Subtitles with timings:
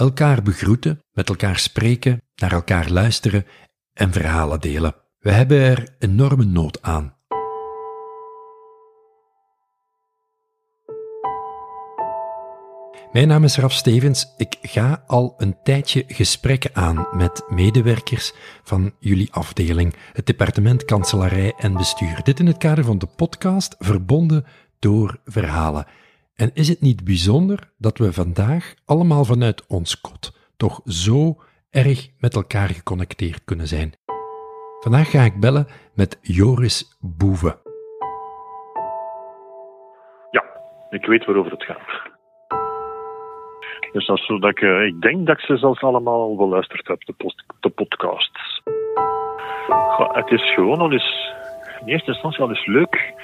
[0.00, 3.46] Elkaar begroeten, met elkaar spreken, naar elkaar luisteren
[3.92, 4.94] en verhalen delen.
[5.18, 7.16] We hebben er enorme nood aan.
[13.12, 14.34] Mijn naam is Raf Stevens.
[14.36, 18.32] Ik ga al een tijdje gesprekken aan met medewerkers
[18.62, 22.22] van jullie afdeling, het departement Kanselarij en Bestuur.
[22.22, 24.44] Dit in het kader van de podcast Verbonden
[24.78, 25.86] door Verhalen.
[26.42, 31.36] En is het niet bijzonder dat we vandaag allemaal vanuit ons kot toch zo
[31.70, 33.92] erg met elkaar geconnecteerd kunnen zijn?
[34.80, 37.54] Vandaag ga ik bellen met Joris Boeven.
[40.30, 40.44] Ja,
[40.90, 42.08] ik weet waarover het gaat.
[43.92, 46.36] Dus dat is zo dat ik, eh, ik denk dat ik ze zelfs allemaal al
[46.36, 47.14] beluisterd heb, de,
[47.60, 48.62] de podcasts.
[50.12, 51.32] Het is gewoon al eens,
[51.80, 53.14] in eerste instantie al eens leuk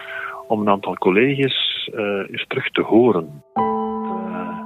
[0.46, 3.42] om een aantal collega's uh, eens terug te horen.
[3.54, 4.58] Uh,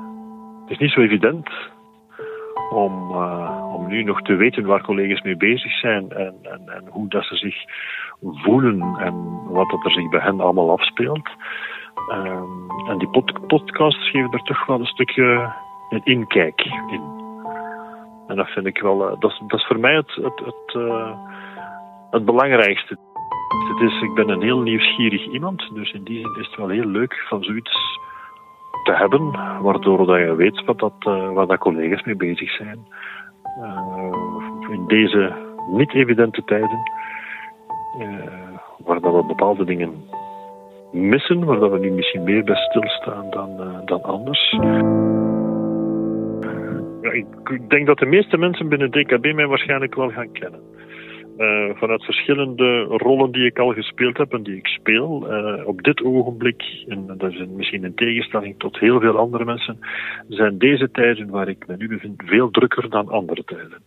[0.63, 1.51] het is niet zo evident
[2.71, 6.85] om, uh, om nu nog te weten waar collega's mee bezig zijn en, en, en
[6.91, 7.57] hoe dat ze zich
[8.21, 11.29] voelen en wat dat er zich bij hen allemaal afspeelt.
[12.13, 15.53] Um, en die pod podcasts geven er toch wel een stukje
[15.89, 17.03] een inkijk in.
[18.27, 20.83] En dat vind ik wel, dat, is, dat is voor mij het, het, het,
[22.11, 22.99] het belangrijkste.
[23.69, 26.69] Het is, ik ben een heel nieuwsgierig iemand, dus in die zin is het wel
[26.69, 27.99] heel leuk van zoiets
[28.85, 29.31] te hebben,
[29.63, 32.87] waardoor dat je weet wat, dat, uh, waar dat collega's mee bezig zijn.
[33.59, 34.13] Uh,
[34.71, 35.33] in deze
[35.71, 36.91] niet evidente tijden,
[37.99, 38.07] uh,
[38.85, 40.05] waar dat we bepaalde dingen
[40.93, 44.59] missen, waar dat we nu misschien meer bij stilstaan dan, dan anders.
[47.51, 50.61] Ik denk dat de meeste mensen binnen DKB mij waarschijnlijk wel gaan kennen.
[51.41, 55.33] Uh, vanuit verschillende rollen die ik al gespeeld heb en die ik speel.
[55.33, 59.79] Uh, op dit ogenblik, en dat is misschien in tegenstelling tot heel veel andere mensen,
[60.29, 63.83] zijn deze tijden waar ik me nu bevind veel drukker dan andere tijden.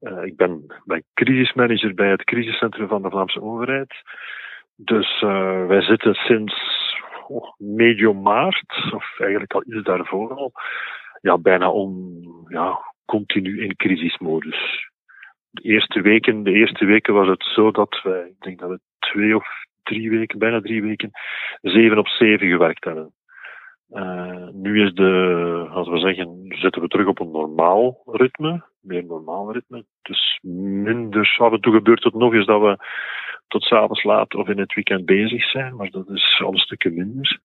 [0.00, 3.94] Uh, ik ben bij crisismanager bij het crisiscentrum van de Vlaamse overheid.
[4.76, 5.20] Dus
[5.68, 6.54] wij zitten sinds
[7.28, 10.52] oh, medio maart, of eigenlijk al iets daarvoor al,
[11.20, 14.92] ja, bijna on, ja, continu in crisismodus
[15.54, 18.80] de eerste weken, de eerste weken was het zo dat wij, ik denk dat we
[18.98, 19.46] twee of
[19.82, 21.10] drie weken, bijna drie weken,
[21.60, 23.12] zeven op zeven gewerkt hebben.
[23.90, 29.04] Uh, nu is de, als we zeggen, zitten we terug op een normaal ritme, meer
[29.04, 29.84] normaal ritme.
[30.02, 32.76] Dus minder, af en toe gebeurt het nog eens dat we
[33.48, 36.90] tot s'avonds laat of in het weekend bezig zijn, maar dat is al een stukje
[36.90, 37.40] minder.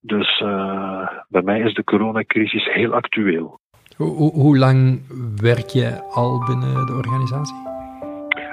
[0.00, 3.60] Dus uh, bij mij is de coronacrisis heel actueel.
[3.98, 5.00] Hoe, hoe, lang
[5.40, 7.56] werk je al binnen de organisatie?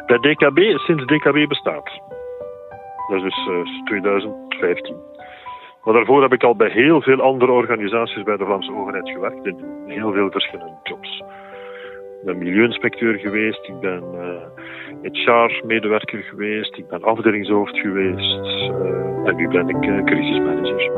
[0.05, 2.01] Bij DKB, sinds DKB bestaat.
[3.07, 4.95] Dat is dus uh, 2015.
[5.83, 9.45] Maar daarvoor heb ik al bij heel veel andere organisaties bij de Vlaamse overheid gewerkt,
[9.45, 9.57] in
[9.87, 11.17] heel veel verschillende jobs.
[12.19, 19.35] Ik ben milieuinspecteur geweest, ik ben uh, HR-medewerker geweest, ik ben afdelingshoofd geweest uh, en
[19.35, 20.91] nu ben ik crisismanager.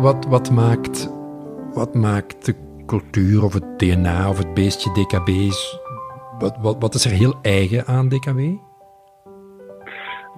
[0.00, 1.21] Wat, wat maakt
[1.74, 2.54] wat maakt de
[2.86, 5.78] cultuur of het DNA of het beestje DKB's?
[6.38, 8.40] Wat, wat, wat is er heel eigen aan DKB?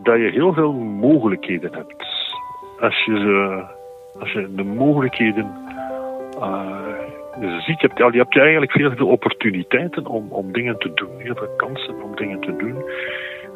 [0.03, 2.07] Dat je heel veel mogelijkheden hebt.
[2.81, 3.65] Als je,
[4.21, 5.47] als je de mogelijkheden
[6.39, 11.19] uh, ziet, heb je, eigenlijk veel, veel opportuniteiten om, om dingen te doen.
[11.19, 12.85] Heel veel kansen om dingen te doen.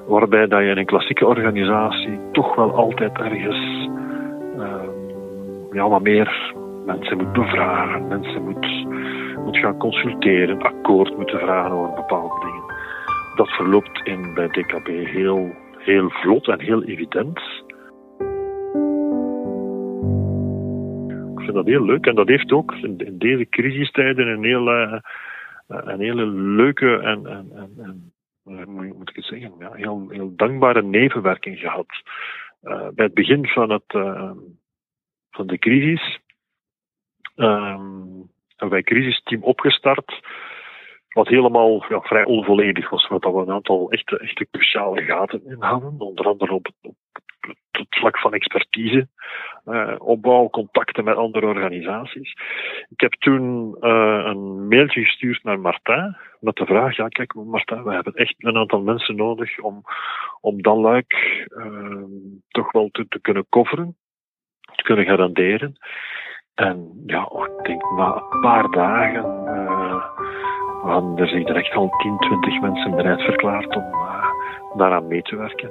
[0.07, 3.89] Waarbij dat je in een klassieke organisatie toch wel altijd ergens
[4.57, 4.75] uh,
[5.73, 6.57] ja, wat meer
[6.89, 8.67] mensen moet bevragen, mensen moet,
[9.45, 12.75] moet gaan consulteren, akkoord moeten vragen over bepaalde dingen.
[13.37, 17.39] Dat verloopt in, bij DKB heel, heel vlot en heel evident.
[21.39, 25.03] Ik vind dat heel leuk en dat heeft ook in, deze crisistijden een hele,
[25.67, 28.13] een hele leuke en, en, en,
[28.45, 31.87] hoe moet ik het zeggen, heel, heel dankbare nevenwerking gehad.
[32.63, 33.93] Uh, bij het begin van, het,
[35.31, 36.21] van de crisis
[37.39, 40.21] Um, wij een crisisteam opgestart,
[41.09, 46.01] wat helemaal vrij onvolledig was, wat we een aantal echte, echte cruciale gaten in hadden,
[46.01, 46.67] onder andere op,
[47.71, 49.09] het vlak van expertise,
[49.67, 52.33] uh, opbouw, contacten met andere organisaties.
[52.89, 57.83] Ik heb toen uh, een mailtje gestuurd naar Martin met de vraag, ja kijk Martin,
[57.83, 59.83] we hebben echt een aantal mensen nodig om,
[60.41, 62.03] om dan luik uh,
[62.49, 63.97] toch wel te, te kunnen coveren,
[64.61, 65.77] te kunnen garanderen.
[66.59, 70.05] En ja, ik denk na een paar dagen uh,
[70.83, 74.25] hadden er zich direct al 10, 20 mensen bereid verklaard om uh,
[74.77, 75.71] daaraan mee te werken.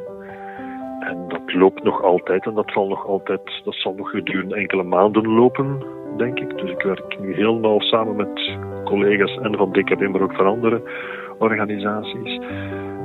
[1.00, 4.84] En dat loopt nog altijd en dat zal nog altijd, dat zal nog gedurende enkele
[4.84, 5.84] maanden lopen.
[6.18, 6.58] denk ik.
[6.58, 10.82] Dus ik werk nu nauw samen met collega's en van DKB, maar ook van andere
[11.40, 12.40] organisaties.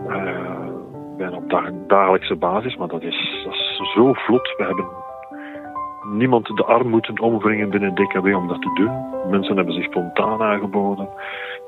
[0.08, 0.68] Uh,
[1.16, 4.54] bijna op dag, dagelijkse basis, maar dat is, dat is zo vlot.
[4.56, 4.86] We hebben
[6.04, 9.30] niemand de arm moeten omwringen binnen DKB om dat te doen.
[9.30, 11.08] Mensen hebben zich spontaan aangeboden.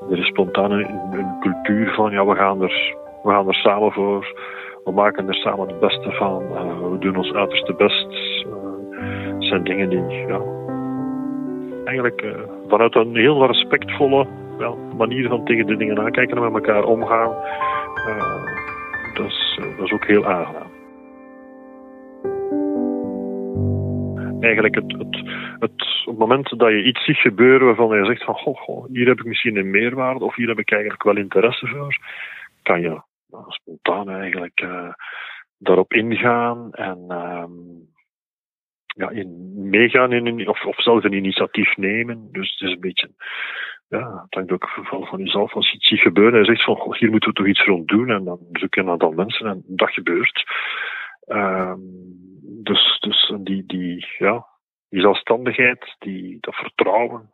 [0.09, 4.37] Er is spontaan een, cultuur van, ja, we gaan, er, we gaan er samen voor.
[4.83, 6.43] We maken er samen het beste van.
[6.51, 8.07] Uh, we doen ons uiterste best.
[8.47, 10.41] Uh, zijn dingen die, ja,
[11.83, 12.31] eigenlijk uh,
[12.67, 14.27] vanuit een heel respectvolle
[14.97, 17.31] manier van tegen de dingen aankijken en met elkaar omgaan.
[19.13, 20.64] dat, is, dat is ook heel aangenaam.
[24.45, 25.15] Eigenlijk het, het,
[25.59, 29.07] het, het moment dat je iets ziet gebeuren waarvan je zegt van goh, goh, hier
[29.07, 31.97] heb ik misschien een meerwaarde of hier heb ik eigenlijk wel interesse voor,
[32.63, 34.93] kan je nou, spontaan eigenlijk uh,
[35.57, 37.43] daarop ingaan en uh,
[38.95, 42.27] ja, in, meegaan in of, of zelfs een initiatief nemen.
[42.31, 43.09] Dus het is een beetje,
[43.87, 45.53] ja, het hangt ook van, van jezelf.
[45.53, 47.87] Als je iets ziet gebeuren en je zegt van hier moeten we toch iets rond
[47.87, 50.43] doen en dan zoek je een aantal mensen en dat gebeurt.
[51.27, 52.23] Um,
[52.63, 54.45] dus, dus die, die, ja,
[54.89, 57.31] die zelfstandigheid, die, dat vertrouwen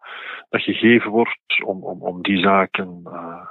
[0.50, 3.48] dat gegeven wordt om, om, om die zaken uh,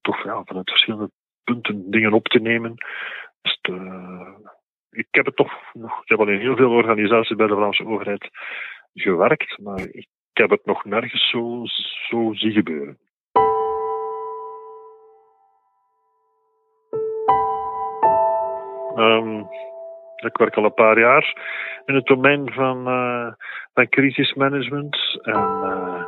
[0.00, 1.10] toch ja, vanuit verschillende
[1.44, 2.74] punten dingen op te nemen.
[3.42, 3.58] Dus
[4.90, 7.86] ik heb het toch nog, ik heb al in heel veel organisaties bij de Vlaamse
[7.86, 8.28] overheid
[8.94, 11.62] gewerkt, maar ik heb het nog nergens zo,
[12.08, 12.98] zo zien gebeuren.
[18.96, 19.46] Um,
[20.16, 21.36] ik werk al een paar jaar
[21.84, 23.32] in het domein van, uh,
[23.74, 25.18] van crisismanagement.
[25.22, 26.04] En uh,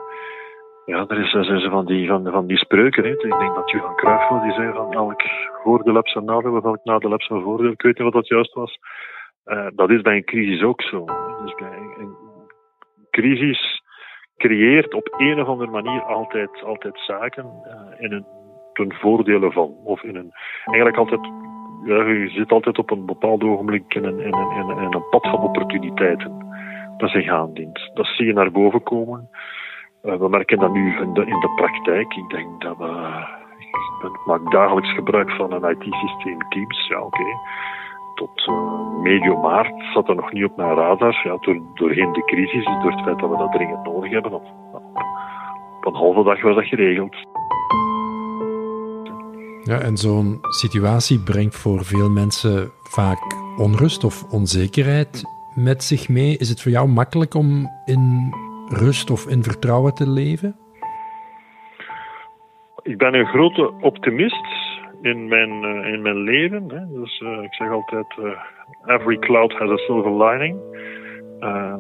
[0.85, 3.05] ja, er is, er zijn van die, van, van die spreuken.
[3.05, 3.11] Hè.
[3.11, 5.23] Ik denk dat Johan Cruijff die zei van elk
[5.63, 7.71] voordeel heb zijn nadeel, of elk nadeel heb zijn voordeel.
[7.71, 8.79] Ik weet niet wat dat juist was.
[9.47, 11.05] Uh, dat is bij een crisis ook zo.
[11.45, 12.17] Dus bij een, een
[13.11, 13.83] crisis
[14.37, 17.47] creëert op een of andere manier altijd, altijd zaken
[17.99, 18.27] in een,
[18.73, 19.75] ten voordele van.
[19.85, 20.33] Of in een,
[20.65, 21.31] eigenlijk altijd
[21.85, 25.41] ja, je zit altijd op een bepaald ogenblik in een, in in een, pad van
[25.41, 26.47] opportuniteiten
[26.97, 27.91] dat zich aandient.
[27.95, 29.29] Dat zie je naar boven komen.
[30.03, 32.15] Uh, we merken dat nu in de, in de praktijk.
[32.15, 33.25] Ik denk dat we.
[34.03, 36.87] Ik maak dagelijks gebruik van een IT-systeem Teams.
[36.89, 37.25] Ja, oké.
[38.15, 41.21] Tot uh, medio maart zat dat nog niet op mijn radar.
[41.25, 44.33] Ja, door, doorheen de crisis, door het feit dat we dat dringend nodig hebben.
[44.33, 47.17] Op, op een halve dag was dat geregeld.
[49.67, 53.19] Ja, en zo'n situatie brengt voor veel mensen vaak
[53.57, 55.25] onrust of onzekerheid
[55.55, 56.37] met zich mee.
[56.39, 58.35] Is het voor jou makkelijk om in
[58.69, 60.57] rust of in vertrouwen te leven?
[62.83, 64.47] Ik ben een grote optimist
[65.03, 66.69] in mijn, uh, in mijn leven.
[66.93, 68.41] Dus uh, ik zeg altijd: uh,
[68.87, 70.59] every cloud has a silver lining.
[71.41, 71.79] Ehm,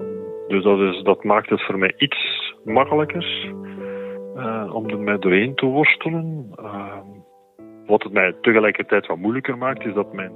[0.49, 3.55] dus dat, is, dat maakt het voor mij iets makkelijker
[4.73, 6.51] om er mij doorheen te worstelen.
[7.87, 10.33] Wat het mij tegelijkertijd wat moeilijker maakt, is dat mijn,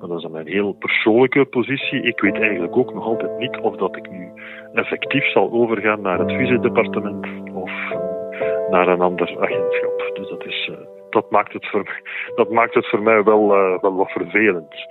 [0.00, 2.02] dat is mijn heel persoonlijke positie.
[2.02, 4.28] Ik weet eigenlijk ook nog altijd niet of dat ik nu
[4.72, 7.70] effectief zal overgaan naar het vice-departement of
[8.70, 10.10] naar een ander agentschap.
[10.14, 10.76] Dus dat, is, uh,
[11.10, 12.02] dat, maakt, het voor,
[12.40, 14.86] dat maakt het voor mij wel, uh, wel wat vervelend.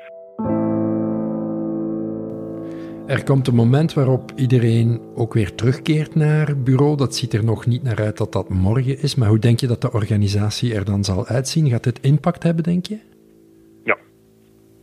[3.15, 6.97] Er komt een moment waarop iedereen ook weer terugkeert naar bureau.
[6.97, 9.15] Dat ziet er nog niet naar uit dat dat morgen is.
[9.15, 11.69] Maar hoe denk je dat de organisatie er dan zal uitzien?
[11.69, 12.97] Gaat dit impact hebben, denk je?
[13.83, 13.97] Ja,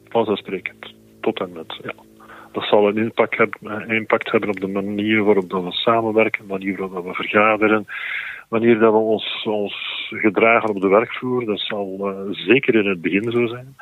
[0.09, 0.95] vanzelfsprekend.
[1.21, 1.95] Tot en met, ja.
[2.53, 6.77] Dat zal een impact hebben, impact hebben op de manier waarop we samenwerken, de manier
[6.77, 9.75] waarop we vergaderen, de manier dat we ons, ons
[10.11, 11.45] gedragen op de werkvloer.
[11.45, 13.77] Dat zal uh, zeker in het begin zo zijn.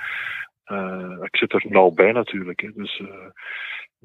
[0.73, 2.61] Uh, ik zit er nauw bij natuurlijk.
[2.61, 3.09] Hè, dus uh,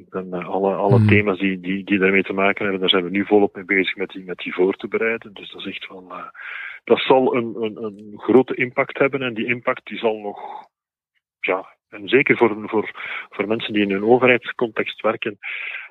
[0.10, 1.08] en uh, alle, alle mm.
[1.08, 3.96] thema's die, die, die daarmee te maken hebben, daar zijn we nu volop mee bezig
[3.96, 5.34] met die, met die voor te bereiden.
[5.34, 6.28] Dus dat is echt van, uh,
[6.84, 10.40] dat zal een, een, een grote impact hebben en die impact die zal nog,
[11.40, 12.92] ja, en zeker voor, voor,
[13.30, 15.38] voor mensen die in een overheidscontext werken,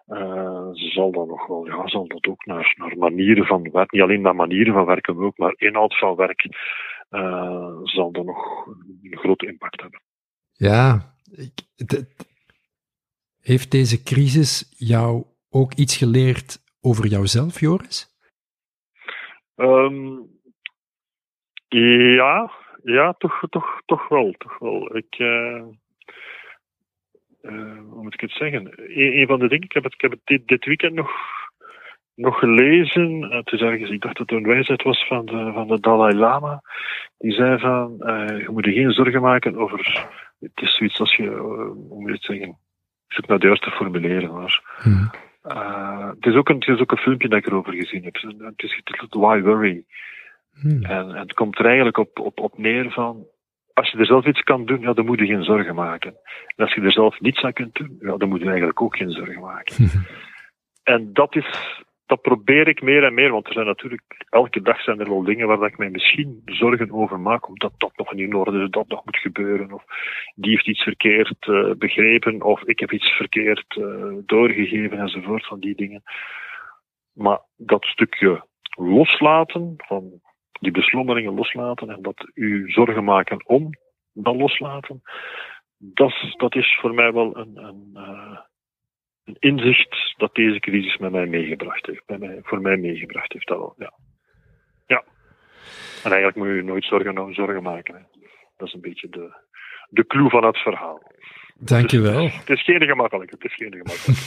[0.08, 4.02] uh, zal dat nog wel, ja, zal dat ook naar, naar manieren van werken, niet
[4.02, 6.56] alleen naar manieren van werken, maar ook naar inhoud van werken,
[7.10, 8.66] uh, zal dat nog
[9.02, 10.00] een grote impact hebben.
[10.52, 11.52] Ja, ik,
[13.42, 18.08] heeft deze crisis jou ook iets geleerd over jouzelf, Joris?
[19.56, 20.28] Um,
[21.68, 22.50] ja,
[22.82, 24.34] ja toch, toch, toch wel.
[24.38, 24.96] Toch wel.
[24.96, 25.62] Ik, uh,
[27.42, 28.66] uh, hoe moet ik het zeggen?
[28.66, 31.10] Een, een, van de dingen, ik heb het, ik heb het dit, dit weekend nog,
[32.14, 33.22] nog gelezen.
[33.22, 36.16] Het is ergens, ik dacht dat het een wijsheid was van de, van de Dalai
[36.16, 36.62] Lama.
[37.18, 40.08] Die zei van, uh, je moet je geen zorgen maken over,
[40.40, 42.58] het is zoiets als je, hoe moet je het zeggen?
[43.14, 44.32] Zoek naar de juiste formuleren.
[44.32, 45.10] Maar, hmm.
[45.44, 48.14] Uh, het, is ook een, het is ook een filmpje dat ik erover gezien heb.
[48.38, 49.84] Het is getiteld Why Worry?
[50.52, 50.84] Hmm.
[50.84, 53.26] En, en, het komt er eigenlijk op, op, op neer van,
[53.72, 56.10] als je er zelf iets kan doen, ja, dan moet je geen zorgen maken.
[56.56, 58.96] En als je er zelf niets aan kunt doen, ja, dan moet je eigenlijk ook
[58.96, 59.90] geen zorgen maken.
[60.94, 64.80] en dat is, dat probeer ik meer en meer, want er zijn natuurlijk, elke dag
[64.82, 68.26] zijn er wel dingen waar ik mij misschien zorgen over maak, omdat dat nog niet
[68.26, 69.84] in orde is, dat nog moet gebeuren, of
[70.34, 75.60] die heeft iets verkeerd uh, begrepen, of ik heb iets verkeerd uh, doorgegeven, enzovoort, van
[75.60, 76.02] die dingen.
[77.12, 78.46] Maar dat stukje
[78.78, 80.20] loslaten, van
[80.60, 83.70] die beslommeringen loslaten en dat u zorgen maken om
[84.12, 85.02] dat loslaten,
[85.78, 88.38] dat, dat is voor mij wel een, een uh,
[89.30, 92.06] een inzicht dat deze crisis met mij meegebracht heeft.
[92.06, 93.92] Bij mij, voor mij meegebracht heeft dat wel, ja.
[94.86, 95.04] Ja.
[96.04, 97.94] En eigenlijk moet je nooit zorgen, zorgen maken.
[97.94, 98.00] Hè.
[98.56, 99.32] Dat is een beetje de,
[99.88, 101.02] de clue van het verhaal.
[101.54, 102.22] Dankjewel.
[102.22, 103.30] Het is, het is geen gemakkelijk.
[103.30, 104.18] Het is geen gemakkelijk.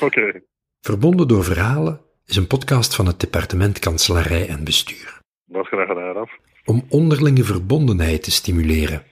[0.06, 0.42] Oké.
[0.80, 5.20] Verbonden door verhalen is een podcast van het departement Kanselarij en Bestuur.
[5.44, 6.30] Wat graag gedaan, af.
[6.64, 9.02] Om onderlinge verbondenheid te stimuleren.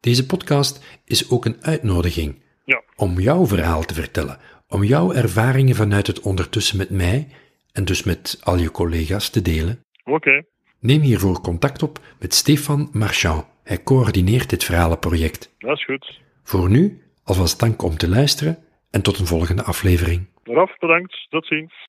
[0.00, 2.82] Deze podcast is ook een uitnodiging ja.
[2.96, 7.28] om jouw verhaal te vertellen, om jouw ervaringen vanuit het ondertussen met mij
[7.72, 9.80] en dus met al je collega's te delen.
[10.04, 10.44] Oké.
[10.80, 13.46] Neem hiervoor contact op met Stefan Marchand.
[13.64, 15.54] Hij coördineert dit verhalenproject.
[15.58, 16.20] Dat is goed.
[16.42, 18.58] Voor nu, alvast dank om te luisteren
[18.90, 20.28] en tot een volgende aflevering.
[20.44, 21.26] Raf, bedankt.
[21.28, 21.87] Tot ziens.